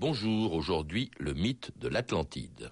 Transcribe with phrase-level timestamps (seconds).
[0.00, 2.70] Bonjour, aujourd'hui le mythe de l'Atlantide.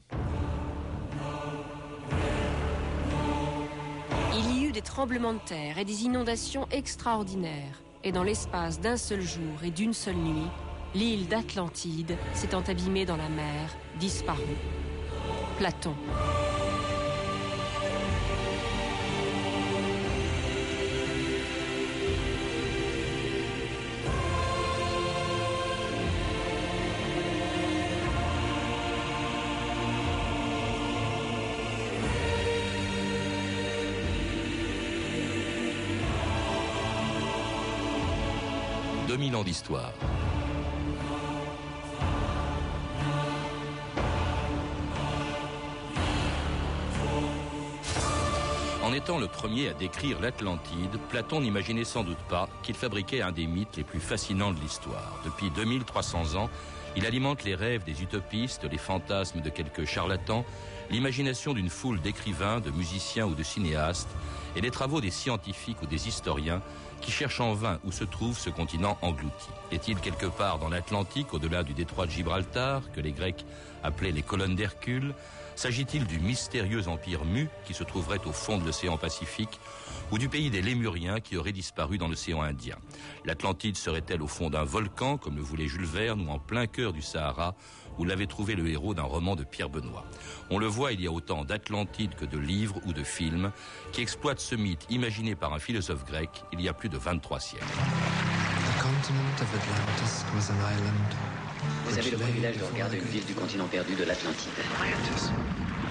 [4.34, 7.82] Il y eut des tremblements de terre et des inondations extraordinaires.
[8.02, 10.48] Et dans l'espace d'un seul jour et d'une seule nuit,
[10.94, 14.40] l'île d'Atlantide, s'étant abîmée dans la mer, disparut.
[15.58, 15.92] Platon.
[39.48, 39.92] 2000 ans d'histoire.
[48.82, 53.32] En étant le premier à décrire l'Atlantide, Platon n'imaginait sans doute pas qu'il fabriquait un
[53.32, 55.20] des mythes les plus fascinants de l'histoire.
[55.24, 56.48] Depuis 2300 ans,
[56.96, 60.44] il alimente les rêves des utopistes, les fantasmes de quelques charlatans,
[60.90, 64.08] l'imagination d'une foule d'écrivains, de musiciens ou de cinéastes,
[64.56, 66.62] et les travaux des scientifiques ou des historiens
[67.00, 69.48] qui cherchent en vain où se trouve ce continent englouti.
[69.70, 73.44] Est-il quelque part dans l'Atlantique, au-delà du détroit de Gibraltar, que les Grecs
[73.82, 75.14] appelaient les colonnes d'Hercule
[75.58, 79.58] S'agit-il du mystérieux empire Mu qui se trouverait au fond de l'océan Pacifique
[80.12, 82.76] ou du pays des Lémuriens qui aurait disparu dans l'océan Indien?
[83.24, 86.92] L'Atlantide serait-elle au fond d'un volcan, comme le voulait Jules Verne, ou en plein cœur
[86.92, 87.56] du Sahara,
[87.98, 90.04] où l'avait trouvé le héros d'un roman de Pierre Benoît
[90.50, 93.50] On le voit, il y a autant d'Atlantide que de livres ou de films
[93.92, 97.40] qui exploitent ce mythe imaginé par un philosophe grec il y a plus de 23
[97.40, 97.66] siècles.
[101.84, 104.52] Vous avez le privilège de regarder une ville du continent perdu de l'Atlantide.
[104.60, 105.30] Atlantis.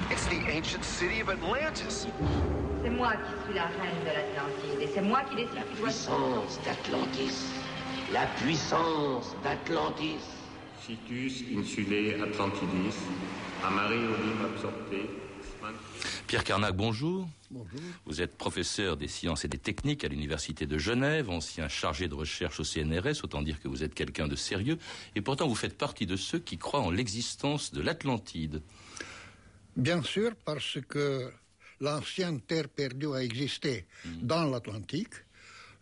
[0.10, 2.08] It's the ancient city of Atlantis.
[2.84, 6.60] C'est moi qui suis la reine de l'Atlantide et c'est moi qui décide La puissance
[6.64, 7.50] d'Atlantis.
[8.14, 10.37] La puissance d'Atlantis.
[10.88, 12.96] Citus insulae Atlantidis,
[16.28, 17.28] Pierre Carnac, bonjour.
[17.52, 17.82] Bonjour.
[18.06, 22.14] Vous êtes professeur des sciences et des techniques à l'Université de Genève, ancien chargé de
[22.14, 24.78] recherche au CNRS, autant dire que vous êtes quelqu'un de sérieux,
[25.16, 28.62] et pourtant vous faites partie de ceux qui croient en l'existence de l'Atlantide.
[29.76, 31.34] Bien sûr, parce que
[31.82, 33.86] l'ancienne terre perdue a existé
[34.22, 35.16] dans l'Atlantique,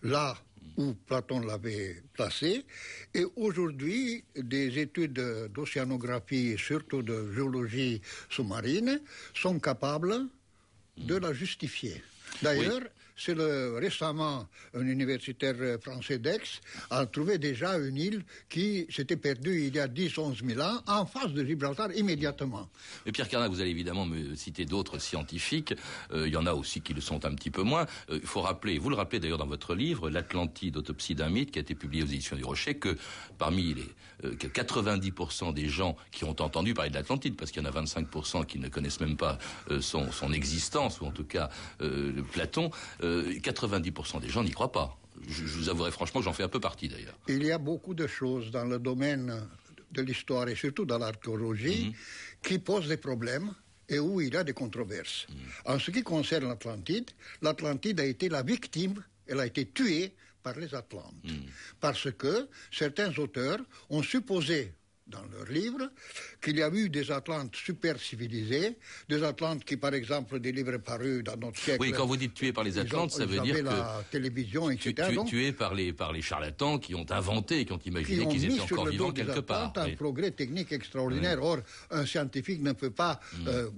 [0.01, 0.35] là
[0.77, 2.65] où Platon l'avait placé,
[3.13, 5.21] et aujourd'hui, des études
[5.53, 9.01] d'océanographie, surtout de géologie sous-marine,
[9.33, 10.27] sont capables
[10.97, 12.01] de la justifier.
[12.41, 12.81] D'ailleurs,
[13.15, 16.41] c'est récemment un universitaire français d'Aix
[16.89, 21.05] a trouvé déjà une île qui s'était perdue il y a 10-11 000 ans en
[21.05, 22.69] face de Gibraltar immédiatement.
[23.05, 25.73] Et Pierre Carnac, vous allez évidemment me citer d'autres scientifiques.
[26.11, 27.85] Euh, il y en a aussi qui le sont un petit peu moins.
[28.09, 31.51] Euh, Il faut rappeler, vous le rappelez d'ailleurs dans votre livre, l'Atlantide, autopsie d'un mythe,
[31.51, 32.97] qui a été publié aux éditions du Rocher, que
[33.37, 33.87] parmi les
[34.25, 37.69] euh, que 90% des gens qui ont entendu parler de l'Atlantide, parce qu'il y en
[37.69, 39.37] a 25% qui ne connaissent même pas
[39.71, 41.49] euh, son, son existence, ou en tout cas
[41.79, 42.69] le Platon,
[43.03, 44.97] euh, 90% des gens n'y croient pas.
[45.27, 47.17] Je, je vous avouerai franchement que j'en fais un peu partie d'ailleurs.
[47.27, 49.47] Il y a beaucoup de choses dans le domaine
[49.91, 51.95] de l'histoire et surtout dans l'archéologie
[52.43, 53.53] qui posent des problèmes
[53.87, 55.27] et où il y a des controverses.
[55.65, 57.11] En ce qui concerne l'Atlantide,
[57.41, 60.13] l'Atlantide a été la victime, elle a été tuée
[60.45, 61.25] par les Atlantes.
[61.85, 62.33] Parce que
[62.71, 64.73] certains auteurs ont supposé
[65.07, 65.87] dans leurs livres
[66.41, 70.77] qu'il y a eu des Atlantes super civilisés, des Atlantes qui, par exemple, des livres
[70.77, 71.79] parus dans notre siècle.
[71.81, 74.63] Oui, quand vous dites tués par les ont- Atlantes, ça veut dire que la télévision,
[74.75, 75.09] tu, etc.
[75.09, 78.45] tu- Donc, tués par les par les charlatans qui ont inventé, qui ont imaginé qu'ils
[78.45, 79.65] étaient encore vivants quelque part.
[79.69, 79.95] Atlantes un oui.
[79.95, 81.39] progrès technique extraordinaire.
[81.51, 81.59] Or,
[81.91, 83.47] un scientifique ne peut pas Mm.
[83.47, 83.69] euh,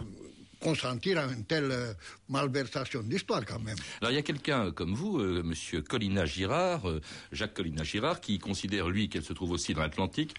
[0.60, 1.94] consentir à une telle euh,
[2.30, 3.78] malversation d'histoire quand même.
[4.02, 7.02] Alors il y a quelqu'un comme vous, euh, Monsieur Colina Girard, euh,
[7.32, 10.36] Jacques Colina Girard, qui considère lui qu'elle se trouve aussi dans l'Atlantique.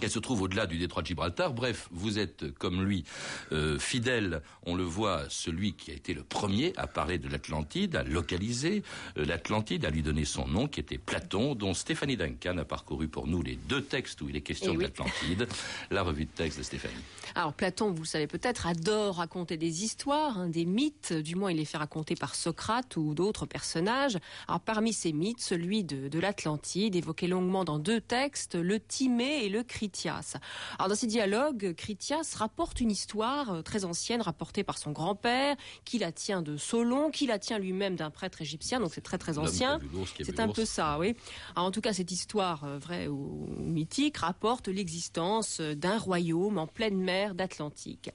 [0.00, 1.52] Qu'elle se trouve au-delà du détroit de Gibraltar.
[1.52, 3.04] Bref, vous êtes comme lui
[3.52, 7.96] euh, fidèle, on le voit, celui qui a été le premier à parler de l'Atlantide,
[7.96, 8.82] à localiser
[9.18, 13.08] euh, l'Atlantide, à lui donner son nom, qui était Platon, dont Stéphanie Duncan a parcouru
[13.08, 14.84] pour nous les deux textes où il est question Eh de oui.
[14.84, 15.48] l'Atlantide.
[15.90, 16.94] La revue de texte de Stéphanie.
[17.34, 21.50] Alors Platon, vous le savez peut-être, adore raconter des histoires, hein, des mythes, du moins
[21.50, 24.18] il les fait raconter par Socrate ou d'autres personnages.
[24.48, 29.44] Alors parmi ces mythes, celui de, de l'Atlantide, évoqué longuement dans deux textes, le Timée
[29.44, 30.36] et le Critias.
[30.78, 35.56] Alors dans ces dialogues, Critias rapporte une histoire euh, très ancienne, rapportée par son grand-père,
[35.84, 39.18] qui la tient de Solon, qui la tient lui-même d'un prêtre égyptien, donc c'est très
[39.18, 39.80] très ancien.
[40.22, 41.16] C'est un peu ça, oui.
[41.56, 46.58] Alors, en tout cas, cette histoire euh, vraie ou mythique rapporte l'existence euh, d'un royaume
[46.58, 48.10] en pleine mer d'Atlantique.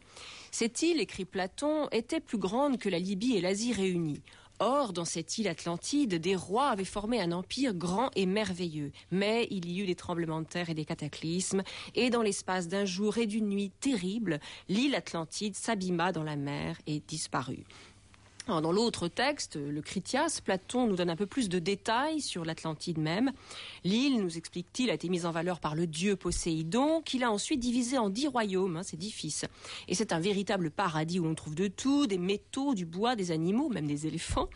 [0.52, 4.22] Cette île, écrit Platon, était plus grande que la Libye et l'Asie réunies.
[4.60, 8.92] Or, dans cette île Atlantide, des rois avaient formé un empire grand et merveilleux.
[9.12, 11.64] Mais il y eut des tremblements de terre et des cataclysmes,
[11.94, 16.78] et dans l'espace d'un jour et d'une nuit terrible, l'île Atlantide s'abîma dans la mer
[16.88, 17.66] et disparut
[18.48, 23.00] dans l'autre texte, le Critias, Platon nous donne un peu plus de détails sur l'Atlantide
[23.00, 23.32] même.
[23.84, 27.60] L'île, nous explique-t-il, a été mise en valeur par le dieu Poséidon, qu'il a ensuite
[27.60, 29.46] divisé en dix royaumes, hein, ses dix fils.
[29.88, 33.32] Et c'est un véritable paradis où l'on trouve de tout, des métaux, du bois, des
[33.32, 34.50] animaux, même des éléphants,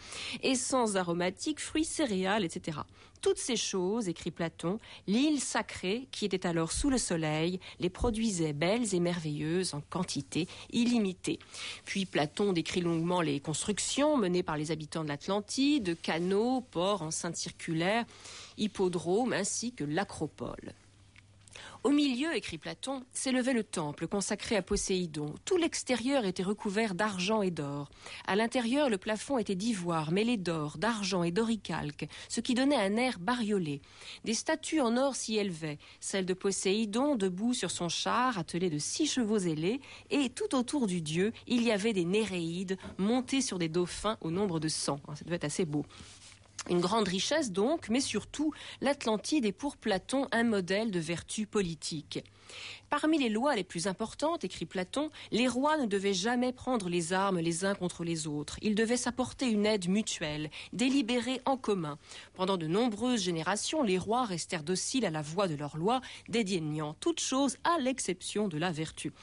[0.43, 2.79] essences aromatiques, fruits, céréales, etc.
[3.21, 8.53] Toutes ces choses, écrit Platon, l'île sacrée, qui était alors sous le soleil, les produisait
[8.53, 11.39] belles et merveilleuses en quantité illimitée.
[11.83, 17.35] Puis Platon décrit longuement les constructions menées par les habitants de l'Atlantide, canaux, ports, enceintes
[17.35, 18.05] circulaires,
[18.57, 20.73] hippodromes ainsi que l'acropole.
[21.85, 25.33] Au milieu, écrit Platon, s'élevait le temple consacré à Poséidon.
[25.45, 27.89] Tout l'extérieur était recouvert d'argent et d'or.
[28.27, 32.97] À l'intérieur, le plafond était d'ivoire, mêlé d'or, d'argent et d'oricalque, ce qui donnait un
[32.97, 33.81] air bariolé.
[34.25, 38.77] Des statues en or s'y élevaient, celle de Poséidon debout sur son char, attelé de
[38.77, 39.79] six chevaux ailés,
[40.09, 44.31] et tout autour du dieu, il y avait des néréides montés sur des dauphins au
[44.31, 44.99] nombre de cent.
[45.15, 45.85] Ça devait être assez beau.
[46.69, 52.23] Une grande richesse donc, mais surtout, l'Atlantide est pour Platon un modèle de vertu politique.
[52.89, 57.13] Parmi les lois les plus importantes, écrit Platon, les rois ne devaient jamais prendre les
[57.13, 58.57] armes les uns contre les autres.
[58.63, 61.99] Ils devaient s'apporter une aide mutuelle, délibérer en commun.
[62.33, 66.95] Pendant de nombreuses générations, les rois restèrent dociles à la voix de leurs lois, dédaignant
[66.99, 69.13] toute chose à l'exception de la vertu.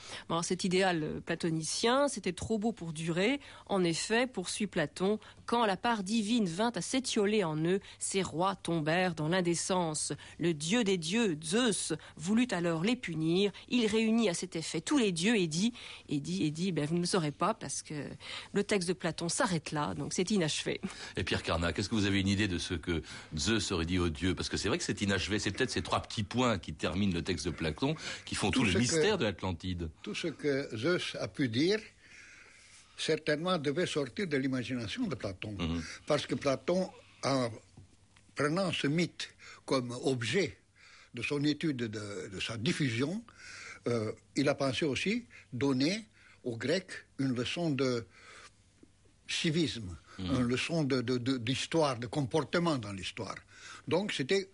[0.43, 3.41] cet idéal platonicien, c'était trop beau pour durer.
[3.67, 8.55] En effet, poursuit Platon, quand la part divine vint à s'étioler en eux, ces rois
[8.55, 10.13] tombèrent dans l'indécence.
[10.39, 14.99] Le dieu des dieux, Zeus, voulut alors les punir il réunit à cet effet tous
[14.99, 15.73] les dieux et dit,
[16.09, 17.95] et dit, et dit, ben, vous ne le saurez pas parce que
[18.53, 20.81] le texte de Platon s'arrête là, donc c'est inachevé.
[21.17, 23.03] Et Pierre Carnat, est-ce que vous avez une idée de ce que
[23.37, 24.35] Zeus aurait dit aux dieux?
[24.35, 27.15] Parce que c'est vrai que c'est inachevé, c'est peut-être ces trois petits points qui terminent
[27.15, 29.89] le texte de Platon qui font tout, le mystère de l'Atlantide.
[30.03, 31.81] Tout ce que Zeus a pu dire,
[32.97, 35.57] certainement devait sortir de l'imagination de Platon.
[35.59, 35.83] Mhm.
[36.07, 36.91] Parce que Platon,
[37.25, 37.51] en
[38.35, 39.29] prenant ce mythe
[39.65, 40.57] comme objet
[41.17, 43.25] de son étude de, sa diffusion,
[43.89, 46.07] euh, il a pensé aussi donner
[46.45, 48.07] aux Grecs une leçon de
[49.27, 50.25] civisme, mmh.
[50.25, 53.37] une leçon d'histoire, de, comportement dans l'histoire.
[53.89, 54.49] Donc c'était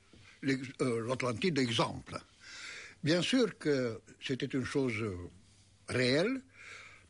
[0.45, 2.19] euh, l'Atlantide d'exemple.
[3.03, 5.05] Bien sûr que c'était une chose
[5.89, 6.41] réelle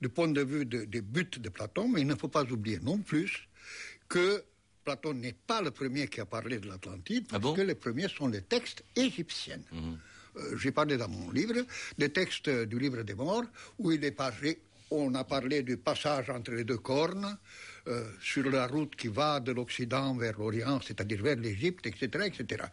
[0.01, 2.99] du point de vue des buts de Platon, mais il ne faut pas oublier non
[2.99, 3.49] plus
[4.09, 4.43] que
[4.85, 8.09] Platon n'est pas le premier qui a parlé de l'Atlantide, ah parce que les premiers
[8.09, 9.61] sont les textes égyptiens.
[9.71, 9.99] Mhm.
[10.37, 11.65] Euh, j'ai parlé dans mon livre
[11.99, 13.45] des textes du livre des morts,
[13.79, 14.59] où il est parlé,
[14.91, 17.37] on a parlé du passage entre les deux cornes,
[17.89, 22.27] euh, sur la route qui va de l'Occident vers l'Orient, c'est-à-dire vers l'Égypte, etc.
[22.27, 22.65] etc.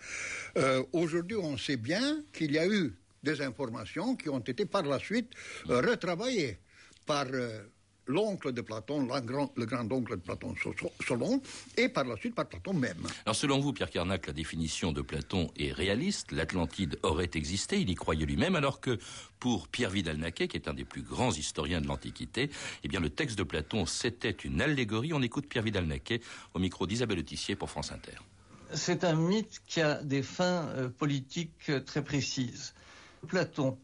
[0.57, 4.83] Euh, aujourd'hui, on sait bien qu'il y a eu des informations qui ont été par
[4.83, 5.31] la suite
[5.65, 6.57] retravaillées
[7.05, 7.25] par
[8.09, 9.07] l'oncle de Platon,
[9.55, 10.55] le grand-oncle de Platon,
[11.05, 11.41] Solon,
[11.77, 13.07] et par la suite par Platon même.
[13.25, 16.31] Alors selon vous, Pierre Carnac, la définition de Platon est réaliste?
[16.31, 18.97] L'Atlantide aurait existé, il y croyait lui-même, alors que
[19.39, 22.49] pour Pierre Vidal-Naquet, qui est un des plus grands historiens de l'Antiquité,
[22.83, 25.13] eh bien le texte de Platon, c'était une allégorie.
[25.13, 26.21] On écoute Pierre Vidal-Naquet
[26.55, 28.17] au micro d'Isabelle Tissier pour France Inter.
[28.73, 32.73] C'est un mythe qui a des fins euh, politiques euh, très précises.
[33.27, 33.77] Platon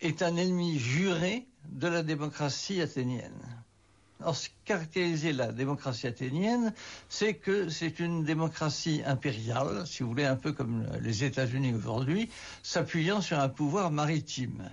[0.00, 3.32] est un ennemi juré de la démocratie athénienne.
[4.20, 6.74] Alors, ce qui caractérisait la démocratie athénienne,
[7.08, 12.28] c'est que c'est une démocratie impériale, si vous voulez, un peu comme les États-Unis aujourd'hui,
[12.62, 14.68] s'appuyant sur un pouvoir maritime.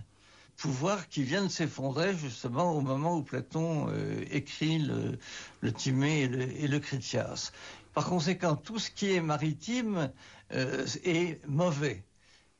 [0.57, 6.67] Pouvoir qui vient de s'effondrer justement au moment où Platon euh, écrit le, Timée et
[6.67, 7.51] le, Critias.
[7.93, 10.11] Par conséquent, tout ce qui est maritime
[10.51, 12.03] euh, est mauvais.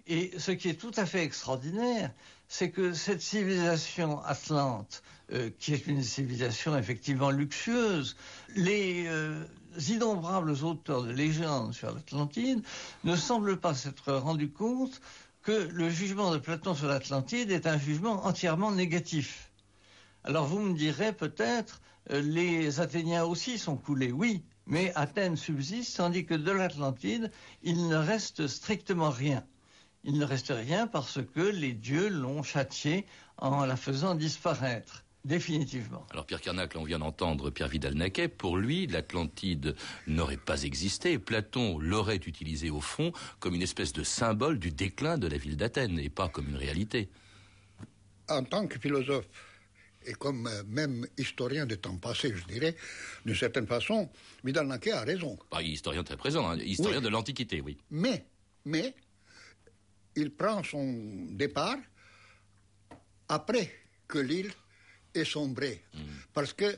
[0.10, 2.12] Et ce qui est tout à fait extraordinaire,
[2.48, 8.16] c'est que cette civilisation atlante, euh, qui est une civilisation effectivement luxueuse,
[8.56, 9.44] les euh,
[9.90, 12.64] innombrables auteurs de légendes sur l'Atlantide
[13.04, 15.02] ne semblent pas s'être rendus compte
[15.42, 19.52] que le jugement de Platon sur l'Atlantide est un jugement entièrement négatif.
[20.24, 25.98] Alors vous me direz peut-être, euh, les Athéniens aussi sont coulés, oui, mais Athènes subsiste,
[25.98, 27.30] tandis que de l'Atlantide,
[27.62, 29.46] il ne reste strictement rien
[30.04, 33.06] il ne reste rien parce que les dieux l'ont châtié
[33.38, 35.04] en la faisant disparaître.
[35.26, 36.08] Définitivement.
[36.12, 38.30] Alors Pierre Carnac, on vient d'entendre Pierre Vidal-Naquet.
[38.30, 39.76] Pour lui, l'Atlantide
[40.06, 41.20] n'aurait pas existé.
[41.20, 43.12] Platon l'aurait utilisé au fond
[43.42, 46.56] comme une espèce de symbole du déclin de la ville d'Athènes et pas comme une
[46.56, 47.10] réalité.
[48.30, 49.28] En tant que philosophe
[50.06, 52.76] et comme euh, même historien de temps passé, je dirais,
[53.26, 54.10] d'une certaine façon,
[54.46, 55.38] Vidal Naquet a raison.
[55.52, 57.78] Bah, historien très présent, hein, historien de l'Antiquité, oui.
[57.92, 58.26] Mais,
[58.64, 58.96] mais,
[60.18, 61.78] il prend son départ
[63.30, 63.72] après
[64.08, 64.52] que l'île
[65.14, 65.82] est sombrée.
[65.94, 66.00] Mm.
[66.34, 66.78] Parce que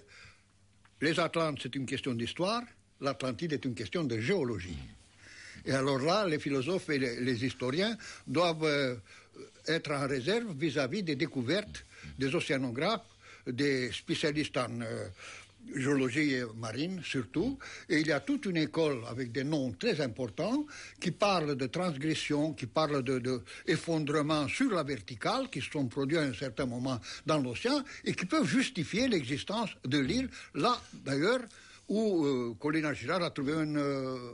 [1.01, 2.63] les Atlantes, c'est une question d'histoire,
[3.01, 4.77] l'Atlantide est une question de géologie.
[5.65, 8.95] Et alors là, les philosophes et les, historiens doivent euh,
[9.67, 11.85] être en réserve vis-à-vis des découvertes
[12.17, 13.05] des océanographes,
[13.47, 15.07] des spécialistes en euh,
[15.75, 17.57] géologie marine surtout.
[17.89, 20.65] Et il y a toute une école avec des noms très importants
[20.99, 26.17] qui parlent de transgression, qui parlent d'effondrement de, sur la verticale, qui se sont produits
[26.17, 31.41] à un certain moment dans l'océan et qui peuvent justifier l'existence de l'île, là d'ailleurs
[31.87, 33.77] où euh, Colin Girard a trouvé une...
[33.77, 34.33] Euh,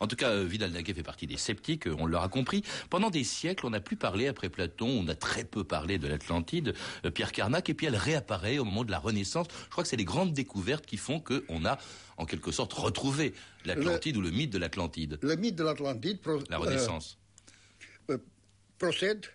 [0.00, 2.62] en tout cas, euh, Vidal Naquet fait partie des sceptiques, euh, on l'aura compris.
[2.90, 6.06] Pendant des siècles, on n'a plus parlé, après Platon, on a très peu parlé de
[6.06, 9.46] l'Atlantide, euh, Pierre Carnac, et puis elle réapparaît au moment de la Renaissance.
[9.64, 11.78] Je crois que c'est les grandes découvertes qui font qu'on a,
[12.16, 15.18] en quelque sorte, retrouvé l'Atlantide ou le mythe de l'Atlantide.
[15.22, 16.18] Le mythe de l'Atlantide...
[16.48, 17.18] La Renaissance.
[18.78, 19.26] procède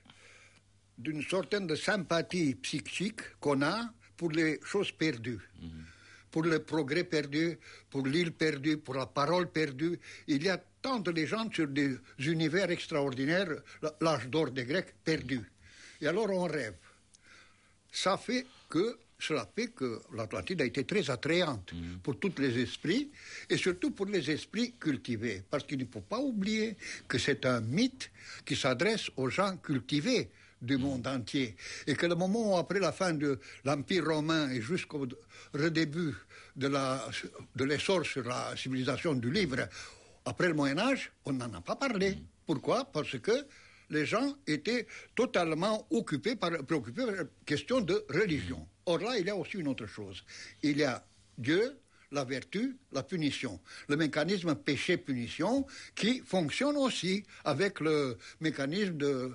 [0.97, 5.39] d'une certaine de sympathie psychique qu'on a pour les choses perdues.
[5.59, 5.90] Mhm
[6.31, 7.59] pour le progrès perdu,
[7.89, 9.99] pour l'île perdue, pour la parole perdue.
[10.27, 13.61] Il y a tant de légendes sur des univers extraordinaires,
[13.99, 15.41] l'âge d'or des Grecs perdu.
[16.01, 16.75] Et alors on rêve.
[17.91, 21.97] Ça fait que cela fait que l'Atlantide a été très attrayante mm.
[22.01, 23.11] pour tous les esprits
[23.49, 25.43] et surtout pour les esprits cultivés.
[25.47, 26.75] Parce qu'il ne faut pas oublier
[27.07, 28.09] que c'est un mythe
[28.45, 31.55] qui s'adresse aux gens cultivés du monde entier.
[31.87, 35.07] Et que le moment après la fin de l'Empire romain et jusqu'au
[35.53, 36.15] redébut
[36.55, 39.67] de l'essor sur la civilisation du livre,
[40.25, 42.17] après le Moyen Âge, on n'en a pas parlé.
[42.45, 42.85] Pourquoi?
[42.85, 43.45] Parce que
[43.89, 48.65] les gens étaient totalement occupés par, préoccupés par la question de religion.
[48.85, 50.23] Or là, il y a aussi une autre chose.
[50.63, 51.03] Il y a
[51.37, 51.77] Dieu,
[52.11, 53.59] la vertu, la punition.
[53.87, 55.65] Le mécanisme péché-punition
[55.95, 59.31] qui fonctionne aussi avec le mécanisme de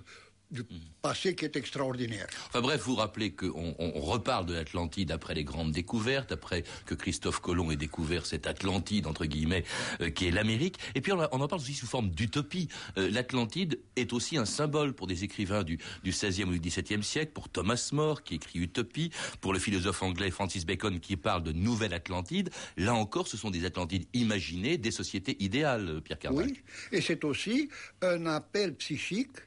[0.50, 0.62] du
[1.02, 2.26] passé qui est extraordinaire.
[2.48, 6.94] Enfin bref, vous rappelez qu'on on reparle de l'Atlantide après les grandes découvertes, après que
[6.94, 9.64] Christophe Colomb ait découvert cette Atlantide, entre guillemets,
[10.00, 10.78] euh, qui est l'Amérique.
[10.94, 12.68] Et puis on, en parle aussi sous forme d'utopie.
[12.98, 17.02] Euh, L'Atlantide est aussi un symbole pour des écrivains du, du 16e ou du 17e
[17.02, 19.10] siècle, pour Thomas More qui écrit Utopie,
[19.40, 22.50] pour le philosophe anglais Francis Bacon qui parle de Nouvelle Atlantide.
[22.76, 26.46] Là encore, ce sont des Atlantides imaginées, des sociétés idéales, Pierre Carnac.
[26.46, 26.60] Oui,
[26.92, 27.68] et c'est aussi
[28.02, 29.45] un appel psychique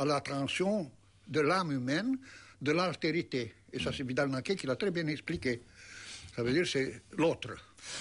[0.00, 0.90] à l'attention
[1.28, 2.16] de l'âme humaine,
[2.62, 3.54] de l'altérité.
[3.72, 5.62] Et ça, c'est Vidal Naquet qui l'a très bien expliqué.
[6.34, 7.50] Ça veut dire c'est l'autre.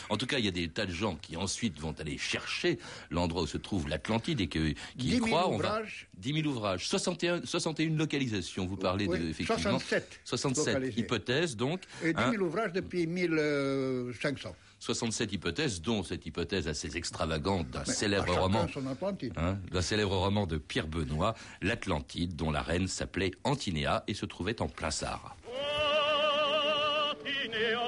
[0.09, 2.79] En tout cas, il y a des tas de gens qui ensuite vont aller chercher
[3.09, 5.49] l'endroit où se trouve l'Atlantide et qui y croient.
[5.49, 6.07] Ouvrages.
[6.13, 6.21] On va...
[6.21, 6.87] 10 000 ouvrages.
[6.87, 8.65] 61, 61 localisations.
[8.65, 9.79] Vous parlez de, effectivement.
[9.79, 10.21] 67.
[10.23, 11.81] 67 hypothèses, donc.
[12.03, 12.39] Et 10 000 hein.
[12.39, 14.55] ouvrages depuis 1500.
[14.79, 18.65] 67 hypothèses, dont cette hypothèse assez extravagante d'un célèbre roman,
[19.37, 24.25] hein, d'un célèbre roman de Pierre Benoît, l'Atlantide, dont la reine s'appelait Antinéa et se
[24.25, 25.35] trouvait en plein Sahara.
[27.11, 27.79] Antinéa,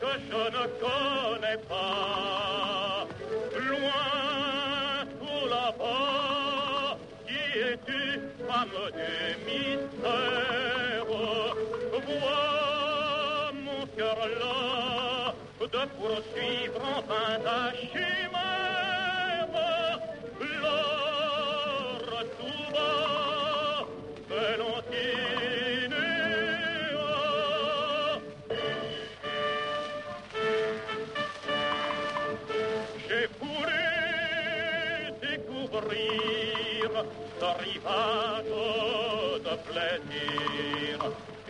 [0.00, 3.06] que je ne connais pas,
[3.70, 9.12] loin tout là-bas, qui es-tu, femme de
[9.46, 10.75] mystère,
[14.26, 18.45] cœur-là de poursuivre enfin ta chimère.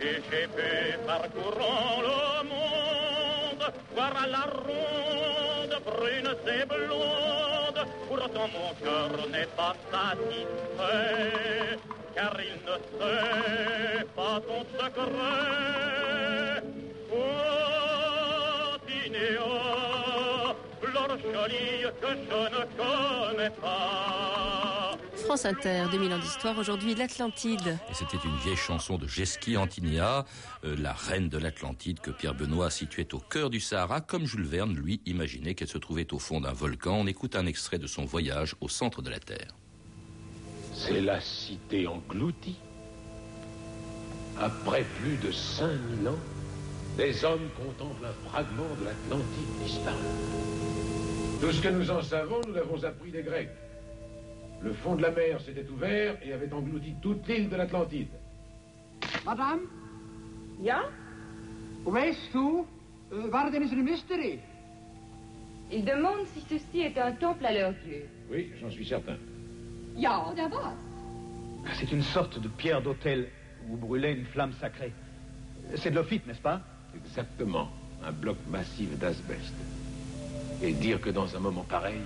[0.07, 7.81] Pu parcourant le monde voir à la ronde brune et blonde.
[8.09, 11.79] Pourtant mon cœur n'est pas satisfait,
[12.15, 16.63] car il ne sait pas ton secret.
[17.13, 17.17] Oh,
[20.95, 24.76] l'or jolie que je ne connais pas.
[25.27, 27.79] France Inter, 2000 ans d'histoire, aujourd'hui l'Atlantide.
[27.91, 30.25] Et c'était une vieille chanson de Jeski Antinia,
[30.65, 34.47] euh, la reine de l'Atlantide que Pierre Benoît situait au cœur du Sahara, comme Jules
[34.47, 36.99] Verne, lui, imaginait qu'elle se trouvait au fond d'un volcan.
[37.01, 39.49] On écoute un extrait de son voyage au centre de la Terre.
[40.73, 42.61] C'est la cité engloutie.
[44.41, 46.19] Après plus de 5000 ans,
[46.97, 49.97] des hommes contemplent un fragment de l'Atlantide disparu.
[51.41, 53.51] Tout ce que nous en savons, nous l'avons appris des Grecs.
[54.67, 58.09] Le fond de la mer s'était ouvert et avait englouti toute l'île de l'Atlantide.
[59.25, 59.61] Madame?
[60.61, 60.81] Ja?
[61.85, 62.67] Weißt du,
[63.13, 64.41] äh, waarom is er een mystery?
[65.71, 68.09] Ils demandent si ceci est un temple à leur dieu.
[68.29, 69.19] Oui, j'en suis certain.
[69.97, 70.75] Ja, der was.
[71.75, 73.29] C'est une sorte de pierre d'autel
[73.69, 74.93] où brûlait une flamme sacrée.
[75.77, 76.61] C'est de l'ophite, n'est-ce pas?
[76.97, 77.69] Exactement.
[78.05, 79.55] Un bloc massif d'asbeste.
[80.61, 82.01] Et dire que dans un moment pareil,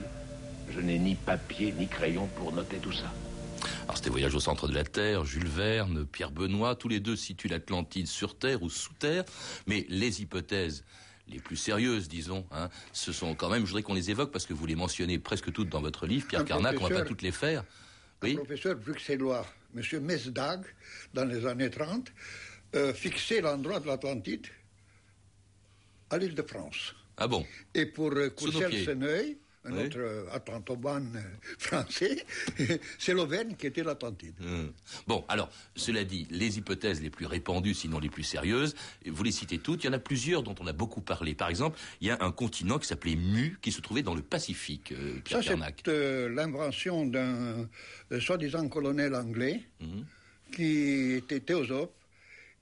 [0.71, 3.13] je n'ai ni papier ni crayon pour noter tout ça.
[3.85, 7.17] Alors c'était Voyage au centre de la Terre, Jules Verne, Pierre Benoît, tous les deux
[7.17, 9.25] situent l'Atlantide sur Terre ou sous Terre,
[9.67, 10.85] mais les hypothèses
[11.29, 14.47] les plus sérieuses, disons, hein, ce sont quand même, je voudrais qu'on les évoque parce
[14.47, 17.05] que vous les mentionnez presque toutes dans votre livre, Pierre Un Carnac, on va pas
[17.05, 17.61] toutes les faire.
[18.23, 18.35] Un Oui.
[18.35, 19.47] professeur bruxellois,
[19.77, 20.01] M.
[20.01, 20.65] Mesdag,
[21.15, 22.13] dans les années 30,
[22.75, 24.47] euh, fixait l'endroit de l'Atlantide
[26.11, 26.95] à l'île de France.
[27.17, 27.47] Ah bon?
[27.75, 28.51] Et pour euh, Sous
[29.65, 29.85] un Oui.
[29.85, 32.25] autre euh, atlantobane euh, français,
[32.99, 34.35] c'est l'Auvergne qui était l'Atlantide.
[34.41, 34.73] Hum.
[35.07, 38.75] Bon, alors, cela dit, les hypothèses les plus répandues, sinon les plus sérieuses,
[39.07, 41.35] vous les citez toutes, il y en a plusieurs dont on a beaucoup parlé.
[41.35, 44.23] Par exemple, il y a un continent qui s'appelait Mu, qui se trouvait dans le
[44.23, 47.69] Pacifique, euh, Pierre Ça, c'est euh, l'invention d'un
[48.13, 50.05] euh, soi-disant colonel anglais Mhm.
[50.55, 51.91] qui était théosophe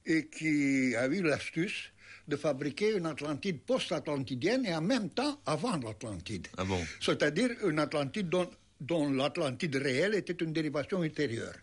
[0.07, 1.91] et qui a eu l'astuce
[2.29, 6.47] de fabriquer une Atlantide post-atlantidienne et en même temps avant l'Atlantide.
[6.57, 6.79] Ah bon?
[7.01, 8.49] C'est-à-dire une Atlantide dont,
[8.81, 11.55] dont l'Atlantide réelle était une dérivation ultérieure.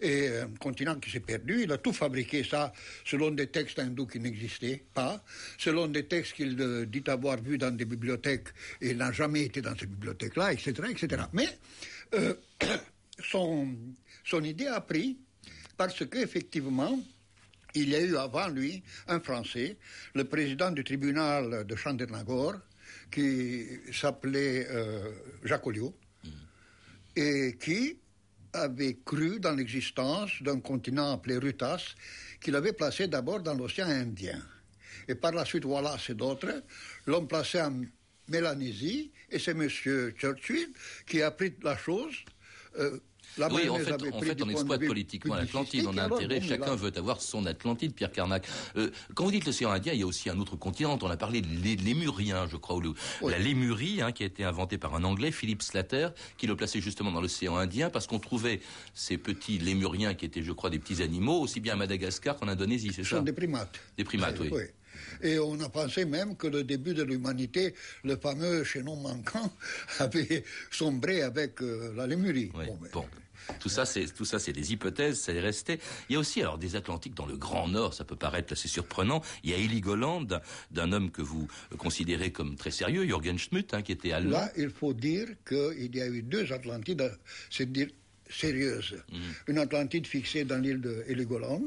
[0.00, 2.72] Et un continent qui s'est perdu, il a tout fabriqué ça
[3.04, 5.22] selon des textes hindous qui n'existaient pas,
[5.58, 8.48] selon des textes qu'il euh, dit avoir vus dans des bibliothèques
[8.80, 11.22] et il n'a jamais été dans ces bibliothèques-là, etc., etc.
[11.32, 11.48] Mais
[12.14, 12.34] euh,
[13.24, 13.68] son,
[14.24, 15.18] son idée a pris
[15.76, 16.98] parce qu'effectivement,
[17.74, 19.76] il y a eu avant lui un Français,
[20.14, 22.56] le président du tribunal de Chandernagore,
[23.10, 25.10] qui s'appelait euh,
[25.44, 25.94] Jacques Olliot,
[27.16, 27.98] et qui
[28.52, 31.94] avait cru dans l'existence d'un continent appelé Rutas,
[32.40, 34.42] qu'il avait placé d'abord dans l'océan Indien.
[35.08, 36.62] Et par la suite, Wallace et d'autres
[37.06, 37.82] l'ont placé en
[38.28, 39.68] Mélanésie, et c'est M.
[39.68, 40.72] Churchill
[41.06, 42.14] qui a pris la chose.
[42.78, 42.98] euh,
[43.38, 46.92] la oui, en fait, en fait, on exploite politiquement l'Atlantide, on a intérêt, chacun veut
[46.96, 48.46] avoir son Atlantide, Pierre Carnac.
[48.76, 51.16] Euh, quand vous dites l'océan Indien, il y a aussi un autre continent, on a
[51.16, 52.94] parlé de l'é- lémurien, je crois, ou le-
[53.28, 56.80] la Lémurie, hein, qui a été inventée par un Anglais, Philippe Slater, qui le plaçait
[56.80, 58.60] justement dans l'océan Indien, parce qu'on trouvait
[58.94, 62.48] ces petits lémuriens, qui étaient, je crois, des petits animaux, aussi bien à Madagascar qu'en
[62.48, 63.78] Indonésie, c'est Ce ça sont des primates.
[63.96, 64.50] Des primates, oui.
[65.22, 67.74] Et on a pensé même que le début de l'humanité,
[68.04, 69.52] le fameux chaînon manquant,
[69.98, 72.50] avait sombré avec euh, la Lémurie.
[72.54, 73.04] Oui, Bon, mais- bon.
[73.58, 75.80] Tout ça, c'est tout ça, c'est des hypothèses, ça est resté.
[76.08, 78.68] Il y a aussi alors des Atlantiques dans le Grand Nord, ça peut paraître assez
[78.68, 79.20] surprenant.
[79.42, 80.28] Il y a Heligoland,
[80.70, 84.30] d'un homme que vous considérez comme très sérieux, Jürgen Schmidt, hein, qui était allemand.
[84.38, 87.10] Là, il faut dire qu'il y a eu deux Atlantides,
[87.50, 87.88] c'est dire
[88.30, 88.94] sérieuses.
[89.12, 89.18] Mhm.
[89.48, 91.66] Une Atlantide fixée dans l'île de Heligoland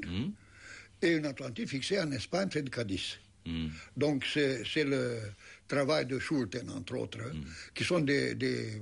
[1.02, 3.18] et une Atlantide fixée en Espagne, près de Cadiz.
[3.46, 3.72] Mhm.
[3.96, 5.20] Donc c'est le
[5.68, 7.44] travail de Schulten, entre autres, Mhm.
[7.76, 8.82] qui sont des, des,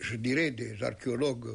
[0.00, 1.50] je dirais, des archéologues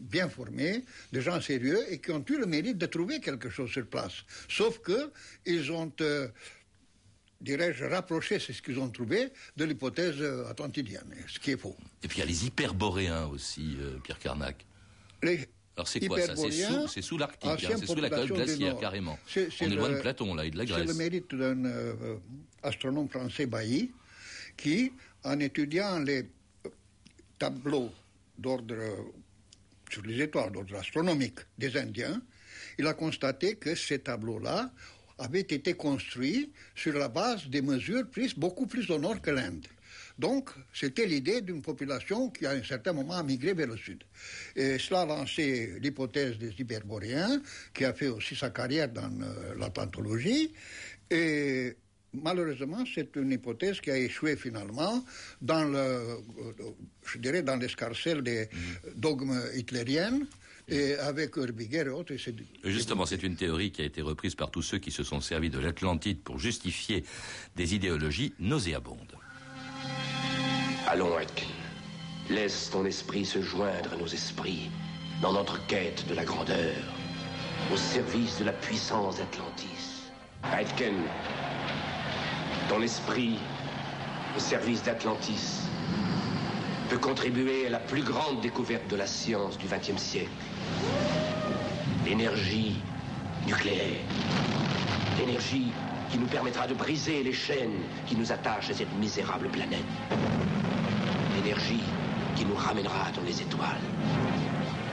[0.00, 3.70] bien formés, des gens sérieux, et qui ont eu le mérite de trouver quelque chose
[3.70, 4.24] sur place.
[4.48, 5.12] Sauf que
[5.46, 6.26] ils ont, euh,
[7.40, 11.76] dirais-je, rapproché c'est ce qu'ils ont trouvé de l'hypothèse euh, atlantidienne, ce qui est faux.
[12.02, 14.66] Et puis il y a les hyperboréens aussi, euh, Pierre Carnac.
[15.22, 16.36] Les Alors c'est quoi ça?
[16.36, 19.18] C'est sous, c'est sous l'Arctique, hein, c'est sous la calotte glaciaire carrément.
[19.26, 20.86] C'est- c'est On est loin le- de Platon là et de la C'est Grèce.
[20.88, 22.16] le mérite d'un euh,
[22.62, 23.90] astronome français Bailly
[24.56, 24.92] qui,
[25.24, 26.28] en étudiant les
[27.38, 27.90] tableaux
[28.38, 28.76] d'ordre
[29.90, 32.20] sur les étoiles d'ordre astronomique des Indiens,
[32.78, 34.70] il a constaté que ces tableaux-là
[35.18, 39.66] avaient été construits sur la base des mesures prises beaucoup plus au nord que l'Inde.
[40.22, 44.04] Donc, c'était l'idée d'une population qui, à un certain moment, a migré vers le sud.
[44.54, 47.42] Et cela a lancé l'hypothèse des hyperboréens,
[47.74, 50.46] qui a fait aussi sa carrière dans euh.
[51.10, 51.76] Et
[52.14, 55.04] malheureusement, c'est une hypothèse qui a échoué finalement
[55.40, 56.16] dans le, euh,
[57.04, 58.48] je dirais, dans l'escarcelle des
[58.94, 60.24] dogmes hitlériennes.
[60.68, 64.52] Et avec Urbiger et autres, c'est Justement, c'est une théorie qui a été reprise par
[64.52, 67.02] tous ceux qui se sont servis de l'Atlantide pour justifier
[67.56, 69.16] des idéologies nauséabondes.
[70.88, 71.48] Allons, Aitken.
[72.28, 74.70] Laisse ton esprit se joindre à nos esprits
[75.20, 76.74] dans notre quête de la grandeur,
[77.72, 80.10] au service de la puissance d'Atlantis.
[80.58, 80.94] Aitken,
[82.68, 83.38] ton esprit
[84.36, 85.62] au service d'Atlantis
[86.88, 90.30] peut contribuer à la plus grande découverte de la science du XXe siècle.
[92.04, 92.76] L'énergie
[93.46, 94.00] nucléaire.
[95.18, 95.72] L'énergie
[96.12, 99.80] qui nous permettra de briser les chaînes qui nous attachent à cette misérable planète.
[101.34, 101.80] L'énergie
[102.36, 103.80] qui nous ramènera dans les étoiles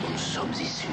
[0.01, 0.87] dont nous sommes issus.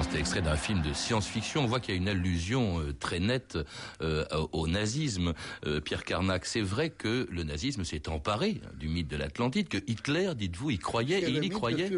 [0.00, 1.64] C'était extrait d'un film de science-fiction.
[1.64, 3.58] On voit qu'il y a une allusion euh, très nette
[4.00, 5.34] euh, au nazisme.
[5.66, 9.78] Euh, Pierre Carnac, c'est vrai que le nazisme s'est emparé du mythe de l'Atlantide, que
[9.86, 11.90] Hitler, dites-vous, y croyait, et il y croyait.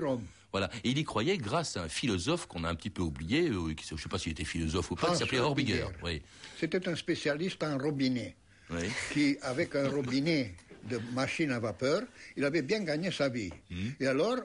[0.52, 0.70] Voilà.
[0.84, 3.86] Et il y croyait grâce à un philosophe qu'on a un petit peu oublié, qui,
[3.86, 5.84] je ne sais pas s'il était philosophe ou pas, qui s'appelait Orbiger.
[6.02, 6.22] Oui.
[6.58, 8.36] C'était un spécialiste en robinet,
[9.12, 12.02] qui, avec un robinet de machine à vapeur,
[12.36, 13.50] il avait bien gagné sa vie.
[13.70, 13.90] Hmm.
[14.00, 14.38] Et alors,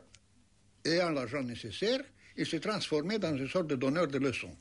[0.84, 2.02] ayant l'argent nécessaire,
[2.38, 4.56] il s'est transformé dans une sorte de donneur de leçons.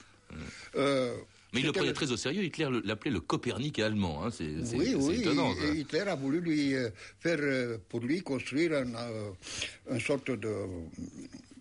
[0.76, 1.16] Euh,
[1.54, 2.42] mais il le prenait très au sérieux.
[2.44, 4.24] Hitler l'appelait le Copernic allemand.
[4.24, 4.30] Hein.
[4.30, 5.20] C'est, oui, oui.
[5.20, 6.90] Étonnant, et Hitler a voulu lui euh,
[7.20, 10.66] faire, euh, pour lui, construire une sorte de,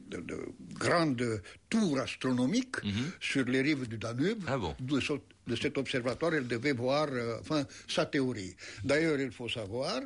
[0.09, 0.39] de,
[0.73, 3.11] grande tour astronomique mhm.
[3.19, 4.43] sur les rives du Danube.
[4.47, 4.75] Ah bon.
[4.79, 4.99] de,
[5.47, 8.55] de, cet observatoire, il devait voir enfin, sa théorie.
[8.83, 10.01] D'ailleurs, il faut savoir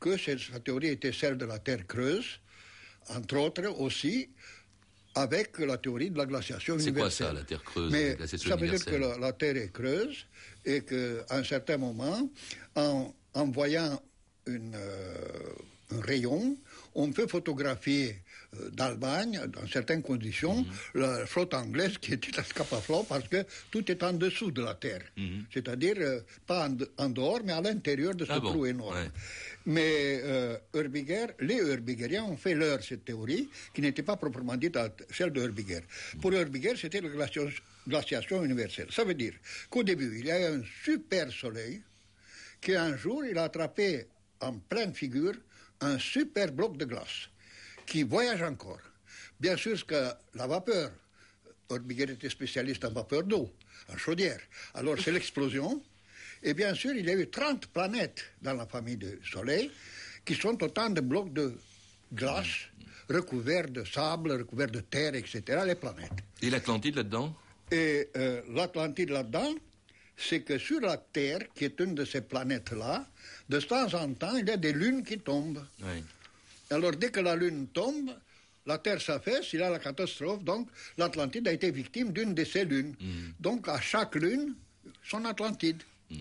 [0.00, 2.40] que sa théorie était celle de la Terre creuse,
[3.08, 4.28] entre autres aussi
[5.16, 7.10] avec la théorie de la glaciation universelle.
[7.10, 10.26] C'est quoi ça, la Terre creuse Mais ça veut dire que la, Terre est creuse
[10.64, 12.30] et qu'à un certain moment,
[12.76, 13.12] en,
[13.50, 14.00] voyant
[14.46, 16.56] une, euh, un rayon,
[16.94, 18.22] on peut photographier
[18.60, 20.58] euh, d'Allemagne, dans certaines conditions,
[20.94, 21.00] mhm.
[21.00, 24.74] la flotte anglaise qui était à Scapaflot parce que tout est en dessous de la
[24.74, 25.02] Terre.
[25.16, 25.44] Mhm.
[25.52, 29.08] C'est-à-dire, euh, pas en, dehors, mais à l'intérieur de ce ah trou énorme.
[29.66, 30.58] Mais euh,
[31.40, 34.78] les Herbigeriens ont fait leur cette théorie, qui n'était pas proprement dite
[35.12, 35.80] celle de Herbiger.
[36.22, 37.08] Pour Herbiger, c'était la
[37.88, 38.86] glaciation, universelle.
[38.90, 39.34] Ça veut dire
[39.68, 41.82] qu'au début, il y a un super soleil
[42.60, 44.06] qui un jour, il a attrapé
[44.40, 45.34] en pleine figure
[45.80, 47.28] un super bloc de glace
[47.86, 48.80] qui voyage encore.
[49.38, 50.90] Bien sûr que la vapeur,
[51.70, 53.52] Herbiger était spécialiste en vapeur d'eau,
[53.92, 54.40] en chaudière.
[54.74, 55.82] Alors c'est l'explosion.
[56.46, 59.68] Et bien sûr, il y a eu 30 planètes dans la famille du Soleil
[60.24, 61.52] qui sont autant de blocs de
[62.14, 62.68] glace
[63.10, 66.12] recouverts de sable, recouverts de terre, etc., les planètes.
[66.42, 67.34] Et l'Atlantide là-dedans?
[67.72, 69.54] Et euh, l'Atlantide là-dedans,
[70.16, 73.06] c'est que sur la Terre, qui est une de ces planètes-là,
[73.48, 75.64] de temps en temps, il y a des lunes qui tombent.
[76.70, 78.10] Alors, dès que la lune tombe,
[78.66, 80.42] la Terre s'affaisse, il y a la catastrophe.
[80.42, 82.94] Donc, l'Atlantide a été victime d'une de ces lunes.
[83.00, 83.30] Mm.
[83.40, 84.54] Donc, à chaque lune,
[85.04, 85.82] son Atlantide.
[86.10, 86.16] Mm.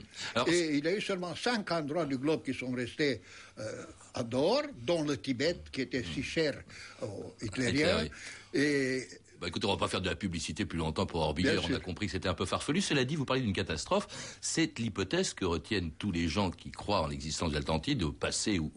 [0.48, 3.22] et il y a eu seulement cinq endroits du globe qui sont restés
[3.60, 6.64] euh, à dehors, dont le Tibet, qui était si cher
[7.02, 8.08] aux Hitlériens.
[8.54, 9.06] Et
[9.46, 11.60] bah, écoutez, on va pas faire de la publicité plus longtemps pour Orbiger.
[11.70, 12.82] On a compris que c'était un peu farfelu.
[12.82, 14.08] Cela dit, vous parlez d'une catastrophe.
[14.42, 18.58] C'est l'hypothèse que retiennent tous les gens qui croient en l'existence de l'Atlantide, au passé
[18.58, 18.72] ou,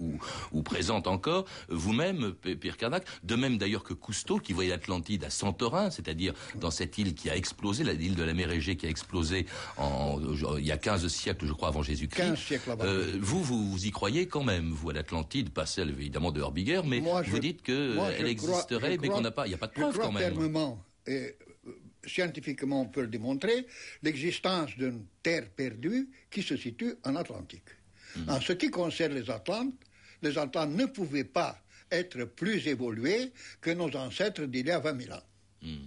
[0.52, 1.46] ou, présente encore.
[1.70, 6.70] Vous-même, Pierre Carnac, de même d'ailleurs que Cousteau, qui voyait l'Atlantide à Santorin, c'est-à-dire dans
[6.70, 9.46] cette île qui a explosé, l'île de la mer Égée qui a explosé
[9.78, 10.20] en,
[10.58, 12.28] il y a 15 siècles, je crois, avant Jésus-Christ.
[12.28, 12.84] 15 siècles avant.
[12.84, 16.82] Euh, vous, vous, y croyez quand même, vous, à l'Atlantide, pas celle évidemment de Orbiger,
[16.84, 19.98] mais vous dites qu'elle existerait, mais qu'on n'a pas, il n'y a pas de preuve
[19.98, 20.57] quand même
[21.06, 21.72] et euh,
[22.06, 23.66] scientifiquement on peut le démontrer,
[24.02, 27.70] l'existence d'une terre perdue qui se situe en Atlantique.
[28.16, 28.30] Hmm.
[28.30, 29.74] En ce qui concerne les Atlantes,
[30.22, 35.02] les Atlantes ne pouvaient pas être plus évolués que nos ancêtres d'il y a 20
[35.02, 35.22] 000 ans.
[35.62, 35.86] Hmm.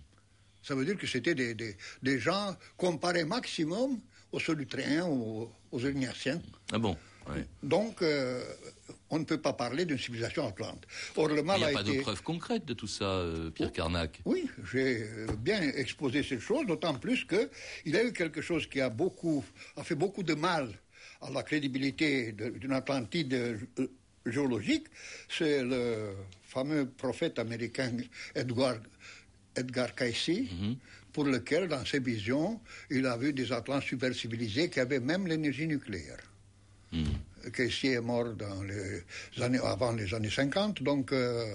[0.64, 4.00] Ça veut dire que c'était des, des, gens comparés maximum
[4.32, 5.82] aux Solutréens ou aux, aux
[6.72, 6.96] Ah bon
[7.64, 8.44] donc, euh,
[9.12, 10.88] on ne peut pas parler d'une civilisation atlante.
[11.16, 13.72] Or, le mal Il n'y a, pas de preuves concrètes de tout ça, euh, Pierre
[13.72, 14.22] Carnac.
[14.26, 17.50] Oui, j'ai euh, bien exposé ces choses, d'autant plus qu'il
[17.86, 19.44] y a eu quelque chose qui a, beaucoup,
[19.76, 20.70] a fait beaucoup de mal
[21.22, 23.60] à la crédibilité d'une Atlantide
[24.26, 24.88] géologique.
[25.30, 27.92] C'est le fameux prophète américain
[28.34, 28.78] Edgar,
[29.56, 30.30] Edgar Cayce.
[30.30, 30.78] Mhm.
[31.12, 35.28] pour lequel, dans ses visions, il a vu des Atlantes super civilisés qui avaient même
[35.28, 36.20] l'énergie nucléaire.
[37.50, 41.46] Caissier est mort dans les années, avant les années 50, donc euh,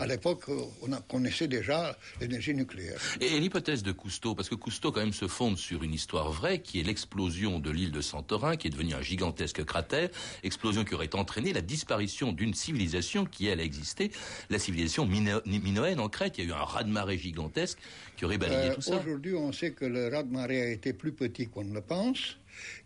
[0.00, 3.00] à l'époque, on connaissait déjà l'énergie nucléaire.
[3.20, 6.60] Et, l'hypothèse de Cousteau, parce que Cousteau quand même se fonde sur une histoire vraie,
[6.60, 10.08] qui est l'explosion de l'île de Santorin, qui est devenue un gigantesque cratère,
[10.42, 14.10] explosion qui aurait entraîné la disparition d'une civilisation qui, elle, a existé,
[14.50, 16.38] la civilisation minoenne en Crète.
[16.38, 17.78] Il y a eu un raz-de-marée gigantesque
[18.16, 18.96] qui aurait balayé euh, tout ça.
[18.96, 22.38] Aujourd'hui, on sait que le raz-de-marée a été plus petit qu'on ne le pense,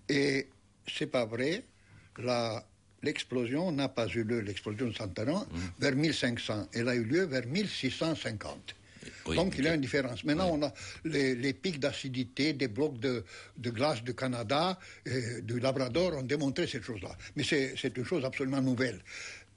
[0.09, 0.49] et
[0.87, 1.65] c'est pas vrai
[3.03, 5.59] l'explosion n'a pas eu lieu, l'explosion de Santaran, mmh.
[5.79, 6.69] vers 1500.
[6.75, 8.75] Elle a eu lieu vers 1650.
[9.27, 10.25] Donc il y a une différence.
[10.25, 10.73] Maintenant, on a
[11.05, 13.25] les, pics d'acidité des blocs de,
[13.59, 17.11] glace du Canada et du Labrador ont démontré cette chose-là.
[17.37, 19.01] Mais c'est une chose absolument nouvelle.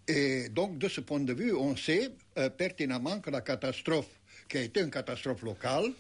[0.07, 4.09] Et donc, de ce point de vue, on sait euh, pertinemment que la catastrophe,
[4.49, 5.93] qui a été une catastrophe locale,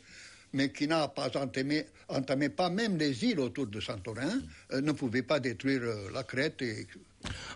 [0.53, 4.39] mais qui n'a pas entamé, entamé, pas même les îles autour de Santorin,
[4.71, 6.87] euh, ne pouvait pas détruire euh, la Crète et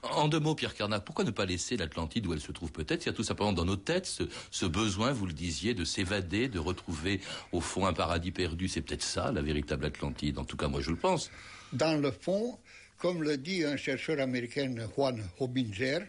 [0.03, 3.05] En deux mots, Pierre Carnac, pourquoi ne pas laisser l'Atlantide où elle se trouve peut-être?
[3.05, 5.85] Il y a tout simplement dans nos têtes ce, ce besoin, vous le disiez, de
[5.85, 8.67] s'évader, de retrouver au fond un paradis perdu.
[8.67, 10.39] C'est peut-être ça, la véritable Atlantide.
[10.39, 11.29] En tout cas, moi, je le pense.
[11.73, 12.57] Dans le fond,
[12.97, 15.99] comme le dit un chercheur américain, Juan Hobinger,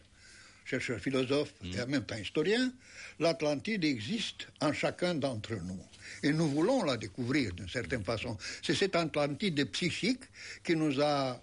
[0.64, 2.72] chercheur philosophe et en même temps historien,
[3.18, 5.80] l'Atlantide existe en chacun d'entre nous.
[6.22, 8.36] Et nous voulons la découvrir d'une certaine façon.
[8.62, 10.22] C'est cette Atlantide psychique
[10.64, 11.40] qui nous a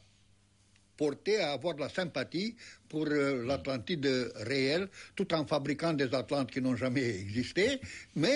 [0.98, 2.56] porté à avoir de la sympathie
[2.90, 7.80] pour euh, l'Atlantide réelle, tout en fabriquant des Atlantes qui n'ont jamais existé,
[8.16, 8.34] mais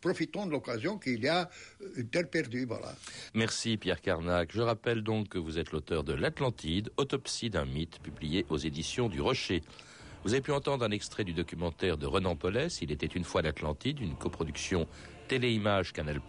[0.00, 1.48] profitons de l'occasion qu'il y a
[1.82, 2.94] euh, une terre perdue, voilà.
[3.34, 4.50] Merci Pierre Carnac.
[4.52, 9.08] Je rappelle donc que vous êtes l'auteur de L'Atlantide, autopsie d'un mythe, publié aux éditions
[9.08, 9.62] du Rocher.
[10.24, 13.42] Vous avez pu entendre un extrait du documentaire de Renan Paulès, Il était une fois
[13.42, 14.88] l'Atlantide, une coproduction
[15.28, 16.20] Téléimage Canal+,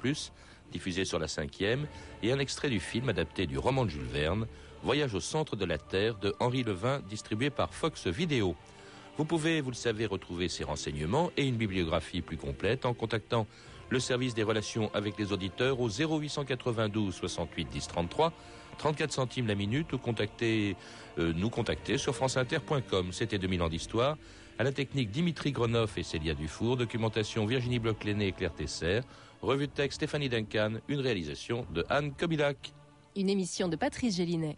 [0.72, 1.88] diffusée sur la cinquième,
[2.24, 4.48] et un extrait du film adapté du roman de Jules Verne,
[4.86, 8.56] Voyage au centre de la Terre de Henri Levin, distribué par Fox Vidéo.
[9.18, 13.48] Vous pouvez, vous le savez, retrouver ces renseignements et une bibliographie plus complète en contactant
[13.90, 18.34] le service des relations avec les auditeurs au 0892 68 10 33,
[18.78, 20.76] 34 centimes la minute ou contacter,
[21.18, 23.12] euh, nous contacter sur franceinter.com.
[23.12, 24.18] C'était 2000 ans d'histoire.
[24.58, 29.02] À la technique Dimitri Gronoff et Célia Dufour, documentation Virginie Bloch-Léné et Claire Tesser,
[29.42, 32.72] revue de texte Stéphanie Duncan, une réalisation de Anne Kobilac.
[33.18, 34.58] Une émission de Patrice Gélinet.